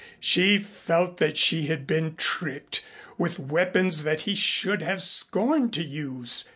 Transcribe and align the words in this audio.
She 0.19 0.57
felt 0.57 1.17
that 1.17 1.37
she 1.37 1.67
had 1.67 1.85
been 1.85 2.15
tricked 2.15 2.83
with 3.19 3.37
weapons 3.37 4.01
that 4.01 4.21
he 4.23 4.33
should 4.33 4.81
have 4.81 5.03
scorned 5.03 5.73
to 5.73 5.83
use. 5.83 6.43